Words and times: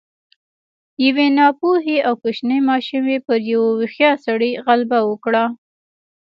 يوې 1.05 1.27
ناپوهې 1.37 1.97
او 2.07 2.13
کوچنۍ 2.21 2.59
ماشومې 2.69 3.17
پر 3.25 3.39
يوه 3.51 3.67
هوښيار 3.77 4.15
سړي 4.27 4.51
غلبه 4.65 4.99
وکړه. 5.09 5.45